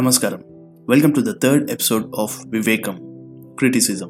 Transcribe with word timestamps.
నమస్కారం. 0.00 0.38
Welcome 0.88 1.12
to 1.14 1.20
the 1.20 1.34
third 1.42 1.70
episode 1.70 2.04
of 2.18 2.46
Vivekam 2.46 2.98
criticism 3.58 4.08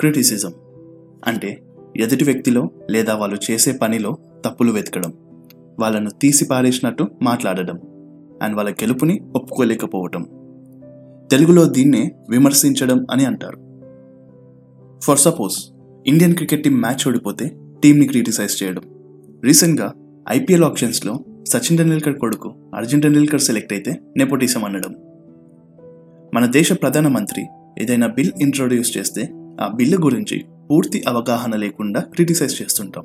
criticism 0.00 0.52
అంటే 1.26 1.62
ఎదుటి 1.96 2.24
వ్యక్తిలో 2.24 2.70
లేదా 2.90 3.14
వాళ్ళు 3.14 3.52
చేసే 3.52 3.72
పనిలో 3.72 4.16
తప్పులు 4.44 4.72
వెతకడం 4.72 5.12
వాళ్ళను 5.80 6.10
తీసి 6.10 6.44
పారేసినట్టు 6.44 7.06
మాట్లాడడం 7.22 7.80
అండ్ 8.42 8.56
వాళ్ళ 8.56 8.70
గెలుపుని 8.70 9.20
ఒప్పుకోలేకపోవటం. 9.36 10.22
తెలుగులో 11.30 11.64
దీన్నే 11.64 12.12
విమర్శించడం 12.30 13.06
అని 13.10 13.24
అంటారు. 13.24 13.58
For 15.00 15.18
suppose 15.18 15.58
Indian 16.06 16.34
cricket 16.34 16.64
team 16.64 16.80
match 16.80 17.08
ఓడిపోతే 17.08 17.56
టీంని 17.82 18.06
క్రిటిసైజ్ 18.06 18.62
చేయడం. 18.62 18.82
రీసెంట్గా 19.44 19.94
ఐపీఎల్ 20.30 20.64
ఆప్షన్స్లో 20.64 21.18
సచిన్ 21.48 21.78
టెండూల్కర్ 21.78 22.18
కొడుకు 22.18 22.54
అర్జున్ 22.74 23.02
టెండూల్కర్ 23.02 23.40
సెలెక్ట్ 23.40 23.72
అయితే 23.72 24.00
నెపోటిజం 24.16 24.64
అనడం. 24.64 24.94
మన 26.34 26.46
దేశ 26.46 26.72
ప్రధానమంత్రి 26.72 27.46
ఏదైనా 27.78 28.06
బిల్ 28.06 28.32
ఇంట్రొడ్యూస్ 28.40 28.98
చేస్తే 28.98 29.28
ఆ 29.60 29.72
బిల్లు 29.74 29.96
గురించి 29.96 30.44
పూర్తి 30.70 31.04
అవగాహన 31.08 31.56
లేకుండా 31.56 32.00
క్రిటిసైజ్ 32.00 32.62
చేస్తుంటాం. 32.62 33.04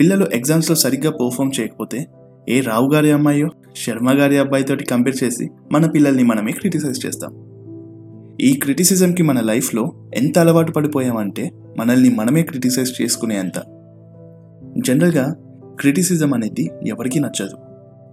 పిల్లలు 0.00 0.26
ఎగ్జామ్స్లో 0.32 0.76
సరిగ్గా 0.76 1.10
పర్ఫామ్ 1.10 1.52
చేయకపోతే 1.60 2.06
ఏ 2.48 2.60
రావు 2.60 2.92
గారి 2.92 3.10
అమ్మాయో 3.10 3.48
శర్మ 3.76 4.10
గారి 4.10 4.38
అబ్బాయితోటి 4.38 4.84
కంపేర్ 4.84 5.24
చేసి 5.24 5.50
మన 5.72 5.86
పిల్లల్ని 5.86 6.22
మనమే 6.22 6.52
క్రిటిసైజ్ 6.52 7.06
చేస్తాం. 7.06 7.32
ఈ 8.40 8.52
క్రిటిసిజంకి 8.52 9.22
మన 9.22 9.40
లైఫ్లో 9.40 9.92
ఎంత 10.14 10.38
అలవాటు 10.38 10.72
పడిపోయామంటే 10.72 11.50
మనల్ని 11.78 12.08
మనమే 12.08 12.42
క్రిటిసైజ్ 12.42 13.02
చేసుకునే 13.02 13.36
అంత. 13.36 13.58
జనరల్గా 14.86 15.34
క్రిటిసిజం 15.80 16.34
అనేది 16.34 16.70
ఎవరికీ 16.86 17.20
నచ్చదు. 17.20 17.56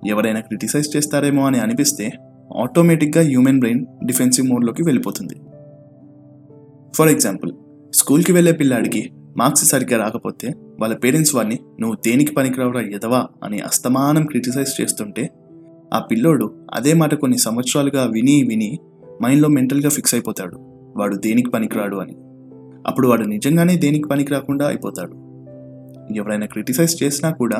ఎవరైనా 0.08 0.40
క్రిటిసైజ్ 0.40 0.98
చేస్తారేమో 0.98 1.46
అని 1.46 1.60
అనిపిస్తే 1.60 2.12
ఆటోమేటిక్గా 2.58 3.24
హ్యూమన్ 3.24 3.60
బ్రెయిన్ 3.60 3.86
డిఫెన్సివ్ 4.06 4.48
మోడ్లోకి 4.48 4.84
వెళ్ళిపోతుంది. 4.84 5.34
ఫర్ 6.96 7.08
ఎగ్జాంపుల్ 7.08 7.52
స్కూల్కి 7.94 8.32
వెళ్ళే 8.32 8.52
పిల్లాడికి 8.52 9.12
మార్క్స్ 9.38 9.66
సరిగ్గా 9.66 10.04
రాకపోతే 10.04 10.54
వాళ్ళ 10.80 10.96
పేరెంట్స్ 10.96 11.36
వాడిని 11.36 11.60
నువ్వు 11.82 11.98
దేనికి 12.06 12.34
పనికిరావురా 12.34 12.82
ఎదవా 12.82 13.28
అని 13.44 13.60
అస్తమానం 13.60 14.26
క్రిటిసైజ్ 14.26 14.82
చేస్తుంటే 14.82 15.30
ఆ 15.94 16.00
పిల్లోడు 16.00 16.54
అదే 16.74 16.94
మాట 16.94 17.14
కొన్ని 17.14 17.38
సంవత్సరాలుగా 17.38 18.04
విని 18.04 18.44
విని 18.44 18.80
మైండ్లో 19.24 19.50
మెంటల్గా 19.50 19.90
ఫిక్స్ 19.90 20.16
అయిపోతాడు. 20.16 20.58
వాడు 20.98 21.16
దేనికి 21.16 21.50
పనికిరాడు? 21.50 21.98
అని. 21.98 22.16
అప్పుడు 22.88 23.08
వాడు 23.08 23.24
నిజంగానే 23.24 23.76
దేనికి 23.76 24.08
పనికి 24.08 24.34
రాకుండా 24.34 24.68
అయిపోతాడు. 24.68 25.27
ఎవరైనా 26.16 26.46
క్రిటిసైజ్ 26.46 27.04
చేసినా 27.04 27.30
కూడా 27.32 27.60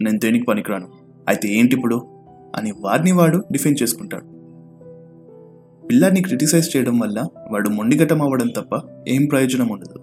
నేను 0.00 0.18
దేనికి 0.18 0.44
పనికిరాను? 0.44 0.88
అయితే 1.28 1.48
ఏంటి 1.48 1.76
ఇప్పుడు 1.76 1.98
అని 2.56 2.70
వాడిని 2.70 3.12
వాడు 3.12 3.38
డిఫెండ్ 3.52 3.82
చేసుకుంటాడు. 3.82 4.26
పిల్లాన్ని 5.86 6.22
క్రిటిసైజ్ 6.22 6.76
చేయడం 6.76 6.98
వల్ల 6.98 7.26
వాడు 7.52 7.68
మొండిగటం 7.68 8.22
అవ్వడం 8.22 8.48
తప్ప 8.48 8.80
ఏం 9.08 9.26
ప్రయోజనం 9.26 9.68
ఉండదు. 9.68 9.98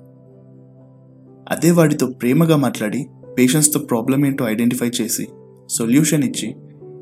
అదే 1.51 1.71
వాడితో 1.71 2.07
ప్రేమగా 2.07 2.55
మాట్లాడి 2.55 3.07
పేషెంట్స్తో 3.37 3.79
ప్రాబ్లం 3.79 4.25
ఏంటో 4.25 4.47
ఐడెంటిఫై 4.47 4.87
చేసి 4.87 5.27
సొల్యూషన్ 5.69 6.23
ఇచ్చి 6.23 6.55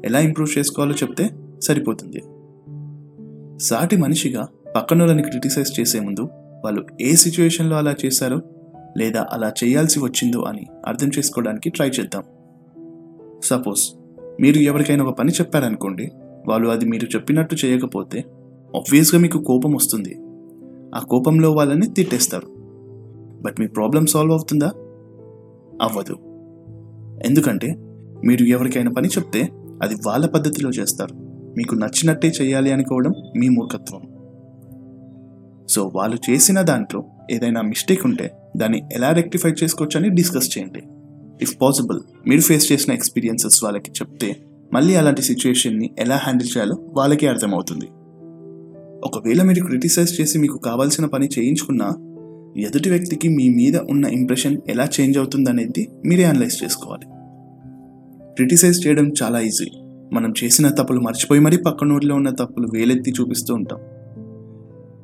ఎలా 0.06 0.20
ఇంప్రూవ్ 0.20 0.58
చేసుకోవాలో 0.58 0.96
చెప్తే 0.96 1.30
సరిపోతుంది. 1.64 2.22
సాటి 3.64 3.98
మనిషిగా 3.98 4.48
పక్కనోళ్ళని 4.76 5.24
క్రిటిసైజ్ 5.24 5.80
చేసే 5.80 6.00
ముందు 6.00 6.30
వాళ్ళు 6.64 6.86
ఏ 7.02 7.16
సిచ్యువేషన్లో 7.16 7.76
అలా 7.78 7.96
చేశారో 8.06 8.42
లేదా 8.98 9.28
అలా 9.32 9.54
చేయాల్సి 9.64 10.00
వచ్చిందో 10.00 10.42
అని 10.42 10.66
అర్థం 10.88 11.10
చేసుకోవడానికి 11.18 11.70
ట్రై 11.70 11.90
చేద్దాం. 11.90 12.24
సపోజ్ 13.44 13.94
మీరు 14.42 14.58
ఎవరికైనా 14.58 15.04
ఒక 15.04 15.18
పని 15.18 15.32
చెప్పారనుకోండి 15.32 16.12
వాళ్ళు 16.48 16.70
అది 16.70 16.86
మీరు 16.86 17.06
చెప్పినట్టు 17.06 17.56
చేయకపోతే 17.66 18.20
ఆబ్వియస్గా 18.76 19.22
మీకు 19.22 19.44
కోపం 19.44 19.74
వస్తుంది. 19.74 20.18
ఆ 20.96 21.00
కోపంలో 21.00 21.52
వాళ్ళని 21.52 21.88
తిట్టేస్తారు. 21.88 22.48
బట్ 23.42 23.56
మీ 23.60 23.68
ప్రాబ్లం 23.68 24.06
సాల్వ్ 24.06 24.32
అవుతుందా? 24.32 24.68
అవ్వదు. 25.82 26.14
ఎందుకంటే 27.26 27.76
మీరు 28.26 28.44
ఎవరికైనా 28.44 28.92
పని 28.92 29.08
చెప్తే 29.08 29.50
అది 29.84 29.96
వాళ్ళ 29.96 30.28
పద్ధతిలో 30.28 30.70
చేస్తారు. 30.70 31.16
మీకు 31.58 31.76
నచ్చినట్టే 31.76 32.28
చేయాలి 32.28 32.72
అనుకోవడం 32.72 33.14
మీ 33.38 33.50
మూర్ఖత్వం. 33.50 34.02
సో 35.70 35.92
వాళ్ళు 35.96 36.32
చేసిన 36.32 36.62
దాంట్లో 36.62 37.04
ఏదైనా 37.32 37.62
మిస్టేక్ 37.62 38.06
ఉంటే 38.06 38.41
దాన్ని 38.58 38.82
ఎలా 38.94 39.12
రెక్టిఫై 39.12 39.50
చేసుకోవచ్చని 39.64 40.10
డిస్కస్ 40.10 40.58
చేయండి. 40.58 40.82
ఇఫ్ 41.42 41.62
పాసిబుల్ 41.62 42.00
మీరు 42.28 42.42
ఫేస్ 42.42 42.72
చేసిన 42.72 42.94
ఎక్స్పీరియన్సెస్ 42.94 43.64
వాళ్ళకి 43.64 43.92
చెప్తే 43.92 44.36
మళ్ళీ 44.74 44.96
అలాంటి 44.96 45.22
సిచ్యుయేషన్ని 45.22 45.90
ఎలా 46.00 46.16
హ్యాండిల్ 46.16 46.50
చేయాలో 46.50 46.78
వాళ్ళకే 46.98 47.28
అర్థమవుతుంది. 47.28 47.86
ఒకవేళ 49.04 49.42
మీరు 49.42 49.66
క్రిటిసైజ్ 49.66 50.22
చేసి 50.22 50.40
మీకు 50.40 50.58
కావాల్సిన 50.58 51.06
పని 51.06 51.30
చేయించుకున్నా 51.40 51.96
ఎదుటి 52.58 52.90
వ్యక్తికి 52.90 53.30
మీ 53.30 53.50
మీద 53.50 53.78
ఉన్న 53.78 54.06
ఇంప్రెషన్ 54.06 54.58
ఎలా 54.70 54.90
చేంజ్ 55.00 55.18
అవుతుందనేది 55.18 55.90
మీరే 56.06 56.24
అనలైజ్ 56.24 56.64
చేసుకోవాలి. 56.64 57.06
క్రిటిసైజ్ 58.36 58.88
చేయడం 58.88 59.14
చాలా 59.24 59.40
ఈజీ 59.40 59.72
మనం 60.14 60.34
చేసిన 60.44 60.70
తప్పులు 60.70 61.00
మర్చిపోయి 61.00 61.42
మరీ 61.42 61.58
పక్కన 61.58 61.92
ఊరిలో 61.92 62.16
ఉన్న 62.16 62.30
తప్పులు 62.30 62.68
వేలెత్తి 62.74 63.12
చూపిస్తూ 63.12 63.54
ఉంటాం. 63.54 63.80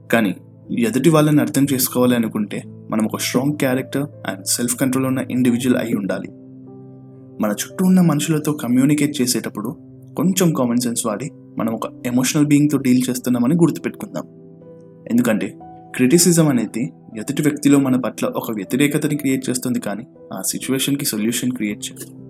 కానీ 0.07 0.35
ఎదుటి 0.79 1.09
వాళ్ళని 1.09 1.41
అర్థం 1.41 1.67
చేసుకోవాలి 1.73 2.15
అనుకుంటే 2.15 2.63
మనం 2.89 3.05
ఒక 3.05 3.19
strong 3.19 3.57
character 3.57 4.07
and 4.27 4.45
self 4.45 4.75
control 4.75 5.07
ఉన్న 5.07 5.25
ఇండివిజువల్ 5.31 5.77
అయి 5.77 5.93
ఉండాలి. 5.93 6.27
మన 7.41 7.51
చుట్టూ 7.51 7.85
ఉన్న 7.85 8.01
మనుషులతో 8.01 8.51
కమ్యూనికేట్ 8.51 9.21
చేసేటప్పుడు 9.21 9.77
కొంచెం 10.17 10.53
కామన్ 10.53 10.77
సెన్స్ 10.77 11.05
వాడి 11.05 11.31
మనం 11.57 11.73
ఒక 11.73 12.07
ఎమోషనల్ 12.07 12.45
బీయింగ్తో 12.45 12.77
డీల్ 12.77 13.09
చేస్తున్నామని 13.09 13.55
గుర్తుపెట్టుకుందాం. 13.55 14.23
ఎందుకంటే 15.11 15.59
క్రిటిసిజం 15.95 16.47
అనేది 16.47 16.93
ఎదుటి 17.17 17.41
వ్యక్తిలో 17.41 17.79
మన 17.79 17.95
పట్ల 17.95 18.27
ఒక 18.27 18.51
వ్యతిరేకతని 18.51 19.15
క్రియేట్ 19.15 19.49
చేస్తుంది 19.49 19.79
కానీ 19.79 20.07
ఆ 20.33 20.41
సిచ్యువేషన్కి 20.41 21.05
సొల్యూషన్ 21.05 21.51
క్రియేట్ 21.51 21.85
చేయదు. 21.85 22.27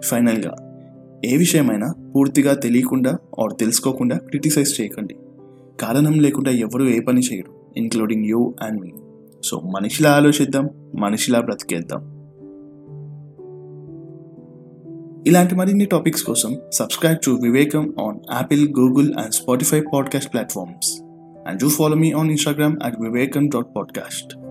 ఫైనల్గా 0.00 0.56
ఏ 1.24 1.36
విషయమైనా 1.36 1.94
పూర్తిగా 2.16 2.54
తెలియకుండా 2.54 3.10
ఆర్ 3.40 3.52
తెలుసుకోకుండా 3.60 4.16
క్రిటిసైజ్ 4.16 4.80
చేయకండి. 4.80 5.16
కారణం 5.80 6.12
లేకుండా 6.12 6.50
ఎవరు 6.50 6.84
ఏ 6.84 7.00
పని 7.00 7.20
చేయరు. 7.20 7.61
Including 7.76 8.24
you 8.24 8.54
and 8.62 8.80
me 8.80 8.92
so 9.44 9.60
మనిషిలా 9.60 10.10
ఆలోచిద్దాం 10.10 10.68
మనిషిలా 11.00 11.40
బ్రతికేద్దాం. 11.40 12.22
ఇలాంటి 15.26 15.54
మరిన్ని 15.54 15.84
టాపిక్స్ 15.84 16.24
కోసం 16.24 16.56
subscribe 16.72 17.18
to 17.26 17.30
Vivekam 17.30 17.94
on 18.00 18.18
Apple 18.32 18.74
Google 18.78 19.14
and 19.18 19.34
Spotify 19.34 19.82
podcast 19.94 20.32
platforms 20.32 21.02
and 21.48 21.60
do 21.62 21.68
follow 21.68 21.96
me 21.96 22.12
on 22.12 22.28
Instagram 22.28 22.76
at 22.84 23.00
Vivekam 23.00 23.48
dot 23.48 23.76
podcast 23.76 24.41